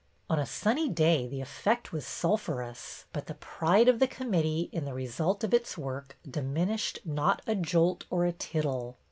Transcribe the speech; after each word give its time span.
On 0.31 0.39
a 0.39 0.47
sunny 0.47 0.89
day 0.89 1.27
the 1.27 1.41
effect 1.41 1.91
was 1.93 2.07
sulphurous; 2.07 3.05
but 3.13 3.27
the 3.27 3.35
pride 3.35 3.87
of 3.87 3.99
the 3.99 4.07
committee 4.07 4.67
in 4.71 4.83
the 4.83 4.95
result 4.95 5.43
of 5.43 5.53
its 5.53 5.77
work 5.77 6.17
diminished 6.27 6.97
not 7.05 7.43
a 7.45 7.53
jot 7.53 8.05
or 8.09 8.25
a 8.25 8.31
tittle. 8.31 8.97